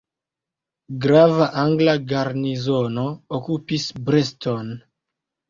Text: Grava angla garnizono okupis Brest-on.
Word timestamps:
Grava 1.03 1.49
angla 1.63 1.95
garnizono 2.13 3.05
okupis 3.41 3.87
Brest-on. 4.09 4.75